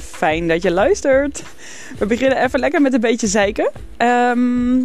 [0.00, 1.42] Fijn dat je luistert.
[1.98, 3.70] We beginnen even lekker met een beetje zeiken.
[3.96, 4.80] Ehm,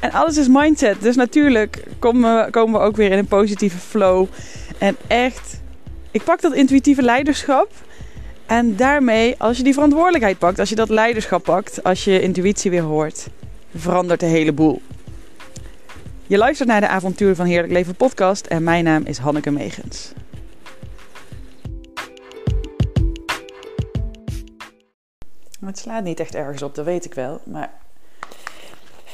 [0.00, 1.02] en alles is mindset.
[1.02, 4.26] Dus natuurlijk komen we, komen we ook weer in een positieve flow.
[4.78, 5.60] En echt,
[6.10, 7.70] ik pak dat intuïtieve leiderschap.
[8.46, 12.70] En daarmee, als je die verantwoordelijkheid pakt, als je dat leiderschap pakt, als je intuïtie
[12.70, 13.28] weer hoort,
[13.74, 14.82] verandert de hele boel.
[16.26, 20.12] Je luistert naar de Avontuur van Heerlijk Leven podcast en mijn naam is Hanneke Megens.
[25.66, 27.40] Het slaat niet echt ergens op, dat weet ik wel.
[27.44, 27.70] Maar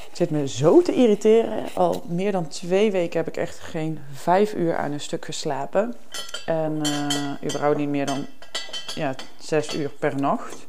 [0.09, 1.65] het zit me zo te irriteren.
[1.75, 5.95] Al meer dan twee weken heb ik echt geen vijf uur aan een stuk geslapen.
[6.47, 8.27] En uh, überhaupt niet meer dan
[8.95, 10.67] ja, zes uur per nacht.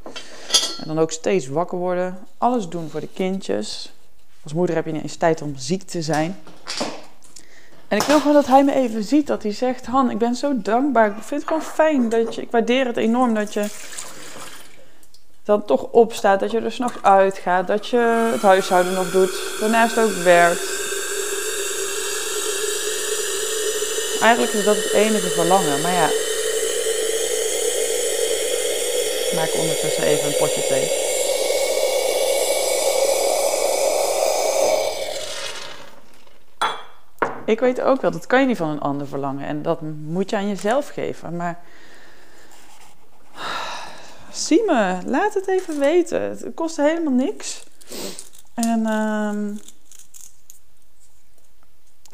[0.81, 2.17] En dan ook steeds wakker worden.
[2.37, 3.93] Alles doen voor de kindjes.
[4.43, 6.35] Als moeder heb je niet eens tijd om ziek te zijn.
[7.87, 9.27] En ik wil gewoon dat hij me even ziet.
[9.27, 11.07] Dat hij zegt: Han, ik ben zo dankbaar.
[11.07, 12.41] Ik vind het gewoon fijn dat je.
[12.41, 13.65] Ik waardeer het enorm dat je
[15.47, 19.99] dan toch opstaat, dat je er s'nachts uitgaat, dat je het huishouden nog doet, daarnaast
[19.99, 20.85] ook werkt.
[24.21, 26.07] Eigenlijk is dat het enige verlangen, maar ja.
[29.25, 31.05] Ik maak ondertussen even een potje thee.
[37.45, 40.29] Ik weet ook wel, dat kan je niet van een ander verlangen en dat moet
[40.29, 41.59] je aan jezelf geven, maar
[44.37, 46.21] zie me, laat het even weten.
[46.21, 47.63] Het kost helemaal niks.
[48.53, 49.39] En uh,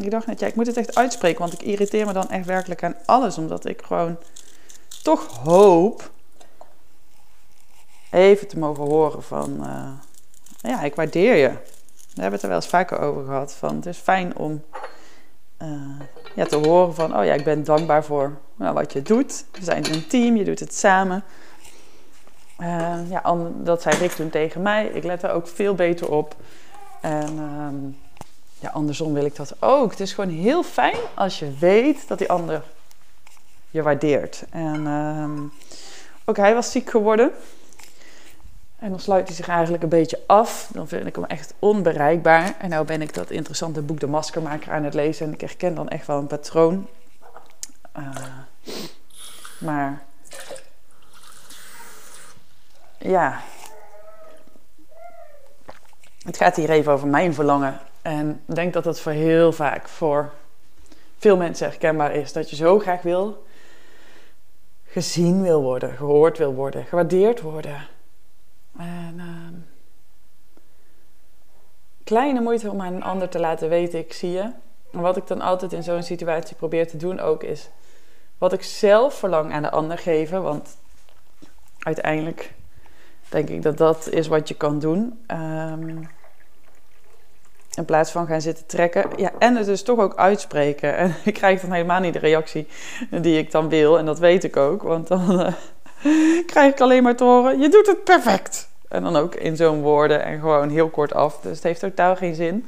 [0.05, 2.45] ik dacht net, ja, ik moet het echt uitspreken, want ik irriteer me dan echt
[2.45, 4.17] werkelijk aan alles, omdat ik gewoon
[5.03, 6.11] toch hoop
[8.11, 9.91] even te mogen horen van, uh,
[10.61, 11.49] ja, ik waardeer je.
[12.13, 13.53] We hebben het er wel eens vaker over gehad.
[13.53, 14.63] Van, het is fijn om
[15.61, 15.99] uh,
[16.35, 19.45] ja, te horen van, oh ja, ik ben dankbaar voor nou, wat je doet.
[19.51, 21.23] We zijn een team, je doet het samen.
[22.59, 24.85] Uh, ja, dat zei Rick toen tegen mij.
[24.85, 26.35] Ik let er ook veel beter op.
[27.01, 27.93] En uh,
[28.59, 29.91] ja, andersom wil ik dat ook.
[29.91, 32.63] Het is gewoon heel fijn als je weet dat die ander
[33.69, 34.43] je waardeert.
[34.49, 35.41] En uh,
[36.25, 37.31] ook hij was ziek geworden.
[38.79, 40.69] En dan sluit hij zich eigenlijk een beetje af.
[40.73, 42.55] Dan vind ik hem echt onbereikbaar.
[42.59, 45.25] En nou ben ik dat interessante boek De Maskermaker aan het lezen.
[45.25, 46.87] En ik herken dan echt wel een patroon.
[47.97, 48.15] Uh,
[49.59, 50.03] maar
[53.03, 53.41] ja,
[56.25, 57.79] het gaat hier even over mijn verlangen.
[58.01, 60.31] En ik denk dat dat voor heel vaak voor
[61.17, 62.33] veel mensen herkenbaar is.
[62.33, 63.45] Dat je zo graag wil
[64.85, 67.87] gezien wil worden, gehoord wil worden, gewaardeerd worden.
[68.77, 69.59] En uh,
[72.03, 74.51] kleine moeite om aan een ander te laten weten, ik zie je.
[74.91, 77.69] En wat ik dan altijd in zo'n situatie probeer te doen ook is...
[78.37, 80.43] wat ik zelf verlang aan de ander geven.
[80.43, 80.77] Want
[81.79, 82.53] uiteindelijk
[83.33, 85.19] denk ik dat dat is wat je kan doen.
[85.27, 86.07] Um,
[87.75, 89.05] in plaats van gaan zitten trekken.
[89.15, 90.95] Ja, en het dus toch ook uitspreken.
[90.97, 92.67] En ik krijg dan helemaal niet de reactie
[93.09, 93.97] die ik dan wil.
[93.97, 94.81] En dat weet ik ook.
[94.81, 95.53] Want dan
[96.03, 98.69] uh, krijg ik alleen maar te horen: je doet het perfect.
[98.87, 101.39] En dan ook in zo'n woorden en gewoon heel kort af.
[101.39, 102.65] Dus het heeft totaal geen zin.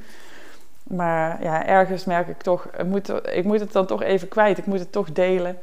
[0.83, 4.57] Maar ja, ergens merk ik toch, ik moet, ik moet het dan toch even kwijt.
[4.57, 5.57] Ik moet het toch delen.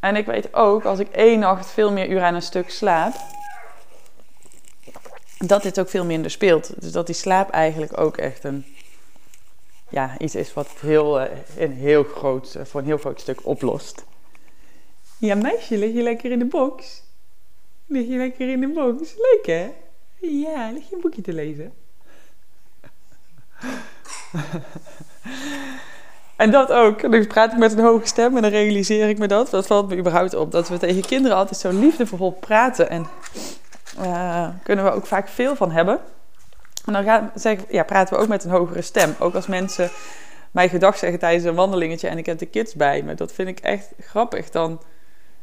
[0.00, 3.12] En ik weet ook, als ik één nacht veel meer uur aan een stuk slaap,
[5.38, 6.72] dat dit ook veel minder speelt.
[6.80, 8.64] Dus dat die slaap eigenlijk ook echt een,
[9.88, 11.26] ja, iets is wat heel, uh,
[11.58, 14.04] een heel groot, uh, voor een heel groot stuk oplost.
[15.18, 17.02] Ja, meisje, lig je lekker in de box?
[17.86, 19.14] Lig je lekker in de box?
[19.16, 19.70] Leuk hè?
[20.20, 21.72] Ja, lig je een boekje te lezen?
[26.36, 27.10] en dat ook.
[27.10, 29.50] Dan praat ik met een hoge stem en dan realiseer ik me dat.
[29.50, 30.52] Dat valt me überhaupt op.
[30.52, 32.90] Dat we tegen kinderen altijd zo liefdevol praten.
[32.90, 33.06] En
[33.98, 36.00] uh, kunnen we ook vaak veel van hebben.
[36.84, 37.04] En dan
[37.68, 39.14] ja, praten we ook met een hogere stem.
[39.18, 39.90] Ook als mensen
[40.50, 43.14] mij gedag zeggen tijdens een wandelingetje en ik heb de kids bij me.
[43.14, 44.50] Dat vind ik echt grappig.
[44.50, 44.80] Dan,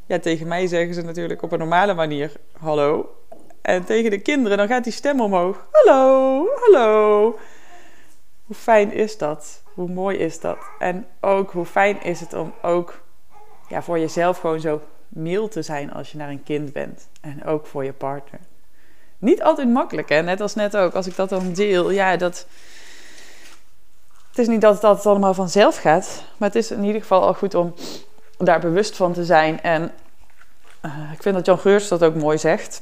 [0.05, 3.15] ja, tegen mij zeggen ze natuurlijk op een normale manier hallo.
[3.61, 5.67] En tegen de kinderen, dan gaat die stem omhoog.
[5.71, 7.39] Hallo, hallo.
[8.45, 9.63] Hoe fijn is dat?
[9.73, 10.57] Hoe mooi is dat?
[10.79, 13.01] En ook hoe fijn is het om ook
[13.67, 14.81] ja, voor jezelf gewoon zo
[15.13, 17.07] mild te zijn als je naar een kind bent.
[17.21, 18.39] En ook voor je partner.
[19.17, 20.21] Niet altijd makkelijk, hè?
[20.21, 20.93] Net als net ook.
[20.93, 22.47] Als ik dat dan deel, ja, dat...
[24.29, 26.23] Het is niet dat het allemaal vanzelf gaat.
[26.37, 27.73] Maar het is in ieder geval al goed om
[28.37, 29.61] daar bewust van te zijn.
[29.61, 29.91] En
[30.85, 32.81] uh, ik vind dat Jan Geurs dat ook mooi zegt.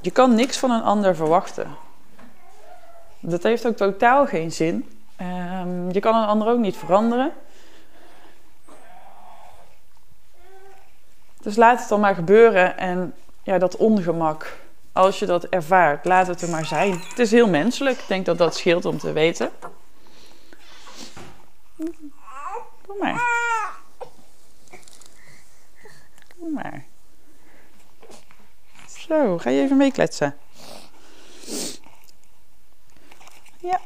[0.00, 1.66] Je kan niks van een ander verwachten.
[3.20, 4.88] Dat heeft ook totaal geen zin.
[5.20, 7.32] Um, je kan een ander ook niet veranderen.
[11.40, 12.78] Dus laat het dan maar gebeuren.
[12.78, 14.56] En ja, dat ongemak.
[14.92, 17.00] Als je dat ervaart, laat het er maar zijn.
[17.08, 17.98] Het is heel menselijk.
[17.98, 19.50] Ik denk dat dat scheelt om te weten.
[22.86, 23.20] Kom maar.
[26.38, 26.84] Kom maar.
[29.08, 30.36] Zo, ga je even meekletsen?
[33.58, 33.80] Ja.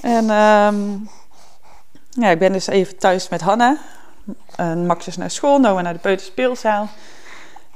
[0.00, 1.08] En um,
[2.10, 3.78] ja, ik ben dus even thuis met Hanna.
[4.56, 6.88] En Max is naar school, Noah naar de peuterspeelzaal.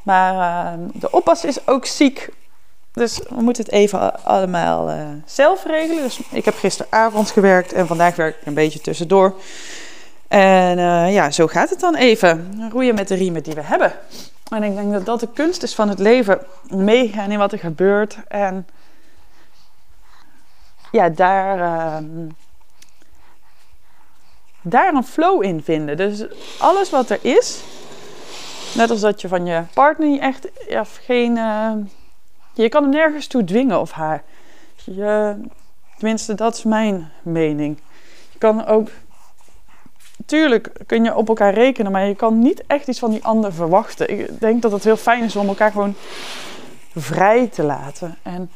[0.03, 2.29] Maar uh, de oppas is ook ziek.
[2.93, 6.03] Dus we moeten het even allemaal uh, zelf regelen.
[6.03, 9.35] Dus ik heb gisteravond gewerkt en vandaag werk ik een beetje tussendoor.
[10.29, 12.69] En uh, ja, zo gaat het dan even.
[12.73, 13.93] Roeien met de riemen die we hebben.
[14.51, 16.39] En ik denk dat dat de kunst is van het leven.
[16.69, 18.19] Meegaan in wat er gebeurt.
[18.29, 18.67] En
[20.91, 21.97] ja, daar, uh,
[24.69, 25.97] daar een flow in vinden.
[25.97, 26.27] Dus
[26.59, 27.63] alles wat er is,
[28.75, 30.49] net als dat je van je partner niet echt,
[31.05, 31.73] geen, uh,
[32.55, 34.23] je kan hem nergens toe dwingen of haar.
[34.85, 35.37] Je,
[35.99, 37.79] tenminste, dat is mijn mening.
[38.33, 38.89] Je kan ook,
[40.27, 43.53] tuurlijk kun je op elkaar rekenen, maar je kan niet echt iets van die ander
[43.53, 44.11] verwachten.
[44.11, 45.95] Ik denk dat het heel fijn is om elkaar gewoon
[46.95, 48.17] vrij te laten.
[48.23, 48.51] En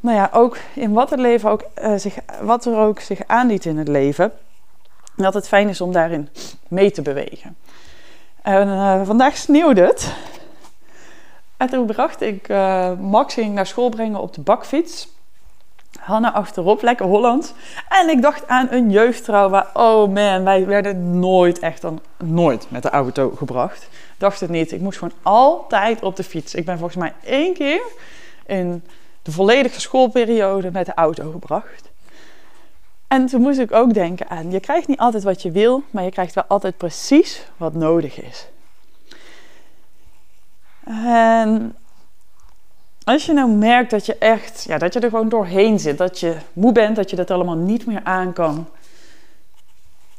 [0.00, 3.64] nou ja, ook in wat, het leven ook, uh, zich, wat er ook zich aandient
[3.64, 4.32] in het leven,
[5.16, 6.28] dat het fijn is om daarin
[6.68, 7.56] mee te bewegen.
[8.42, 10.12] En uh, vandaag sneeuwde het.
[11.56, 15.08] En toen bracht ik uh, Max ging naar school brengen op de bakfiets.
[16.00, 17.54] Hanna achterop, lekker Holland.
[17.88, 22.66] En ik dacht aan een jeugdtrouw waar, oh man, wij werden nooit echt dan nooit
[22.68, 23.88] met de auto gebracht.
[24.18, 24.72] Dacht het niet.
[24.72, 26.54] Ik moest gewoon altijd op de fiets.
[26.54, 27.82] Ik ben volgens mij één keer
[28.46, 28.84] in
[29.22, 31.91] de volledige schoolperiode met de auto gebracht.
[33.12, 36.04] En toen moest ik ook denken aan, je krijgt niet altijd wat je wil, maar
[36.04, 38.46] je krijgt wel altijd precies wat nodig is.
[40.84, 41.76] En
[43.04, 46.20] als je nou merkt dat je echt, ja, dat je er gewoon doorheen zit, dat
[46.20, 48.66] je moe bent, dat je dat allemaal niet meer aan kan,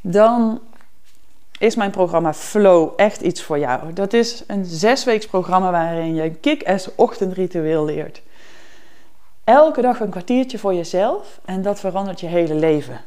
[0.02, 0.60] dan
[1.60, 3.94] is mijn programma Flow echt iets voor jou.
[3.94, 8.22] Dat is een zesweeks programma waarin je een kick-ass ochtendritueel leert.
[9.44, 13.02] Elke dag een kwartiertje voor jezelf en dat verandert je hele leven.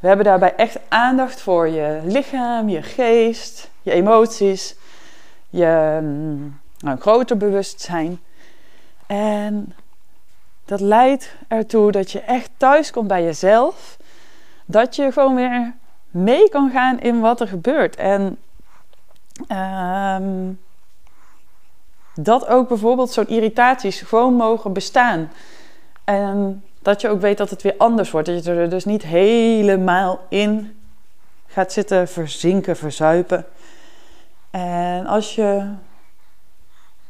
[0.00, 4.76] We hebben daarbij echt aandacht voor je lichaam, je geest, je emoties,
[5.50, 8.20] je mm, nou, groter bewustzijn.
[9.06, 9.74] En
[10.64, 13.96] dat leidt ertoe dat je echt thuis komt bij jezelf.
[14.64, 15.74] Dat je gewoon weer
[16.10, 17.96] mee kan gaan in wat er gebeurt.
[17.96, 18.38] En
[19.48, 20.60] um,
[22.14, 25.30] dat ook bijvoorbeeld zo'n irritaties gewoon mogen bestaan.
[26.04, 28.28] En dat je ook weet dat het weer anders wordt.
[28.28, 30.76] Dat je er dus niet helemaal in
[31.46, 33.46] gaat zitten verzinken, verzuipen.
[34.50, 35.68] En als je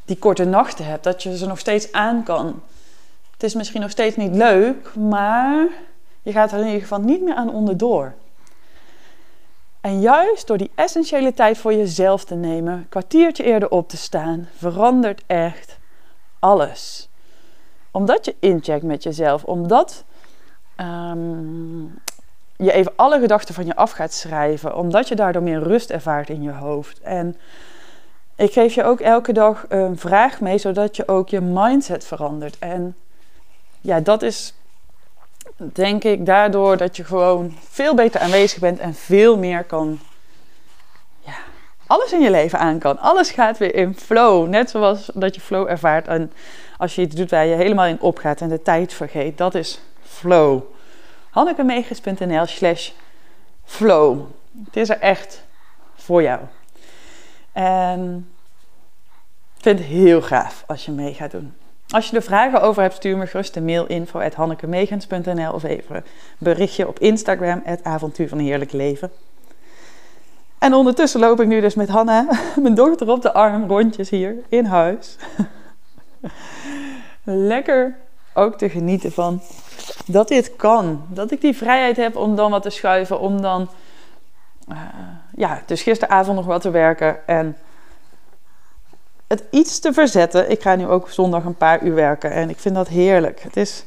[0.05, 2.63] die korte nachten hebt, dat je ze nog steeds aan kan.
[3.31, 5.67] Het is misschien nog steeds niet leuk, maar
[6.23, 8.15] je gaat er in ieder geval niet meer aan onderdoor.
[9.81, 14.49] En juist door die essentiële tijd voor jezelf te nemen, kwartiertje eerder op te staan,
[14.57, 15.79] verandert echt
[16.39, 17.09] alles
[17.93, 20.05] omdat je incheckt met jezelf, omdat
[20.77, 22.01] um,
[22.57, 26.29] je even alle gedachten van je af gaat schrijven, omdat je daardoor meer rust ervaart
[26.29, 27.01] in je hoofd.
[27.01, 27.37] En
[28.37, 32.59] ik geef je ook elke dag een vraag mee, zodat je ook je mindset verandert.
[32.59, 32.97] En
[33.81, 34.55] ja, dat is
[35.57, 40.01] denk ik daardoor dat je gewoon veel beter aanwezig bent en veel meer kan.
[41.21, 41.35] Ja,
[41.87, 42.99] alles in je leven aan kan.
[42.99, 44.49] Alles gaat weer in flow.
[44.49, 46.09] Net zoals dat je flow ervaart.
[46.09, 46.33] En
[46.83, 49.39] als je iets doet waar je helemaal in opgaat en de tijd vergeet.
[49.39, 50.61] Dat is flow.
[51.31, 52.91] hannekemeges.nl slash
[53.65, 54.21] flow.
[54.65, 55.45] Het is er echt
[55.95, 56.41] voor jou.
[57.53, 58.29] En
[59.57, 61.55] ik vind het heel gaaf als je mee gaat doen.
[61.89, 65.97] Als je er vragen over hebt, stuur me gerust een mail info hannekemegens.nl of even
[65.97, 66.03] een
[66.39, 69.11] berichtje op Instagram, het avontuur van heerlijk leven.
[70.59, 72.27] En ondertussen loop ik nu dus met Hanna,
[72.63, 75.17] mijn dochter op de arm, rondjes hier in huis.
[77.25, 77.97] lekker
[78.35, 79.43] ook te genieten van
[80.07, 81.05] dat dit kan.
[81.09, 83.69] Dat ik die vrijheid heb om dan wat te schuiven, om dan,
[84.69, 84.79] uh,
[85.37, 87.57] ja, dus gisteravond nog wat te werken en
[89.27, 90.51] het iets te verzetten.
[90.51, 93.41] Ik ga nu ook zondag een paar uur werken en ik vind dat heerlijk.
[93.41, 93.85] Het is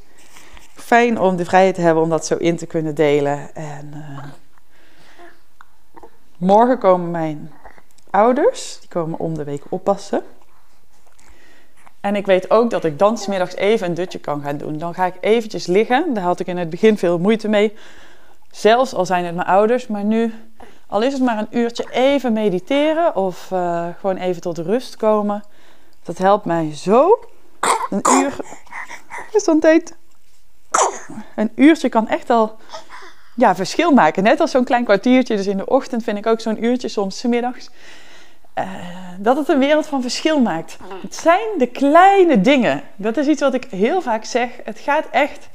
[0.73, 3.55] fijn om de vrijheid te hebben om dat zo in te kunnen delen.
[3.55, 4.23] En uh,
[6.37, 7.51] morgen komen mijn
[8.09, 10.23] ouders, die komen om de week oppassen.
[12.05, 14.77] En ik weet ook dat ik dan smiddags even een dutje kan gaan doen.
[14.77, 16.13] Dan ga ik eventjes liggen.
[16.13, 17.73] Daar had ik in het begin veel moeite mee.
[18.51, 19.87] Zelfs al zijn het mijn ouders.
[19.87, 20.33] Maar nu,
[20.87, 25.43] al is het maar een uurtje even mediteren of uh, gewoon even tot rust komen.
[26.03, 27.19] Dat helpt mij zo.
[27.89, 28.35] Een uur.
[29.31, 29.95] Gezondheid.
[31.35, 32.55] Een uurtje kan echt al
[33.35, 34.23] ja, verschil maken.
[34.23, 35.35] Net als zo'n klein kwartiertje.
[35.35, 37.69] Dus in de ochtend vind ik ook zo'n uurtje, soms middags.
[38.59, 38.65] Uh,
[39.19, 40.77] dat het een wereld van verschil maakt.
[41.01, 42.81] Het zijn de kleine dingen.
[42.95, 44.49] Dat is iets wat ik heel vaak zeg.
[44.63, 45.49] Het gaat echt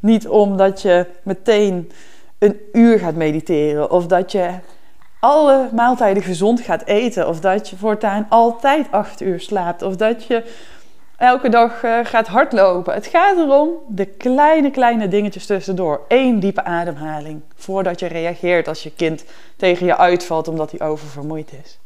[0.00, 1.90] niet om dat je meteen
[2.38, 3.90] een uur gaat mediteren.
[3.90, 4.50] Of dat je
[5.20, 7.28] alle maaltijden gezond gaat eten.
[7.28, 9.82] Of dat je voortaan altijd acht uur slaapt.
[9.82, 10.44] Of dat je
[11.16, 12.94] elke dag uh, gaat hardlopen.
[12.94, 16.00] Het gaat erom de kleine, kleine dingetjes tussendoor.
[16.08, 19.24] Eén diepe ademhaling voordat je reageert als je kind
[19.56, 21.78] tegen je uitvalt omdat hij oververmoeid is.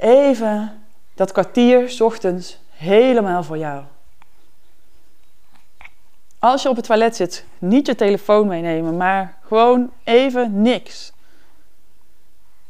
[0.00, 0.82] Even
[1.14, 3.82] dat kwartier ochtends helemaal voor jou.
[6.38, 11.12] Als je op het toilet zit, niet je telefoon meenemen, maar gewoon even niks.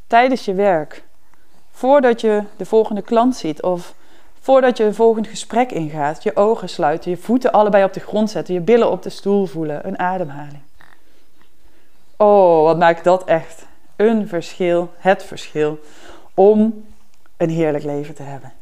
[0.06, 1.04] Tijdens je werk,
[1.71, 3.95] voordat je de volgende klant ziet of
[4.40, 8.30] voordat je een volgend gesprek ingaat, je ogen sluiten, je voeten allebei op de grond
[8.30, 10.62] zetten, je billen op de stoel voelen, een ademhaling.
[12.16, 13.66] Oh, wat maakt dat echt
[13.97, 15.78] een verschil, het verschil
[16.35, 16.85] om
[17.37, 18.52] een heerlijk leven te hebben.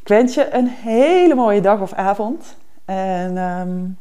[0.00, 2.56] Ik wens je een hele mooie dag of avond.
[2.84, 3.98] En um,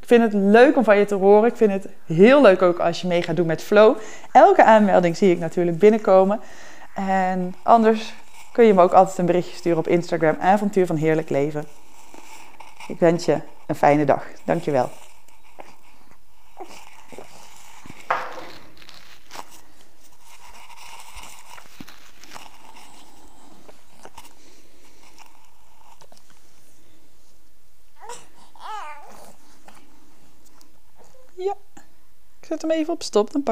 [0.00, 1.48] ik vind het leuk om van je te horen.
[1.48, 3.96] Ik vind het heel leuk ook als je mee gaat doen met Flow.
[4.32, 6.40] Elke aanmelding zie ik natuurlijk binnenkomen.
[6.94, 8.14] En anders
[8.52, 10.36] kun je me ook altijd een berichtje sturen op Instagram.
[10.40, 11.64] Avontuur van Heerlijk Leven.
[12.88, 14.24] Ik wens je een fijne dag.
[14.44, 14.90] Dankjewel.
[32.70, 33.32] Even op stop.
[33.32, 33.42] Dan